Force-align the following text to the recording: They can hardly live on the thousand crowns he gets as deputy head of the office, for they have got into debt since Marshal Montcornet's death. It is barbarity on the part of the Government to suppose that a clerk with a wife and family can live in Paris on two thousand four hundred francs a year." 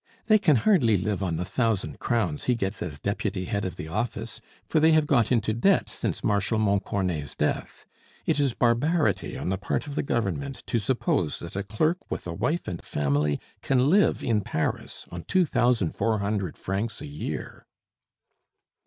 They 0.25 0.39
can 0.39 0.55
hardly 0.55 0.97
live 0.97 1.21
on 1.21 1.37
the 1.37 1.45
thousand 1.45 1.99
crowns 1.99 2.45
he 2.45 2.55
gets 2.55 2.81
as 2.81 2.97
deputy 2.97 3.45
head 3.45 3.65
of 3.65 3.75
the 3.75 3.87
office, 3.87 4.41
for 4.65 4.79
they 4.79 4.93
have 4.93 5.05
got 5.05 5.31
into 5.31 5.53
debt 5.53 5.87
since 5.89 6.23
Marshal 6.23 6.57
Montcornet's 6.57 7.35
death. 7.35 7.85
It 8.25 8.39
is 8.39 8.55
barbarity 8.55 9.37
on 9.37 9.49
the 9.49 9.59
part 9.59 9.85
of 9.85 9.93
the 9.93 10.01
Government 10.01 10.63
to 10.65 10.79
suppose 10.79 11.37
that 11.37 11.55
a 11.55 11.61
clerk 11.61 12.09
with 12.09 12.25
a 12.25 12.33
wife 12.33 12.67
and 12.67 12.81
family 12.83 13.39
can 13.61 13.91
live 13.91 14.23
in 14.23 14.41
Paris 14.41 15.05
on 15.11 15.23
two 15.25 15.45
thousand 15.45 15.91
four 15.93 16.17
hundred 16.17 16.57
francs 16.57 16.99
a 16.99 17.05
year." 17.07 17.67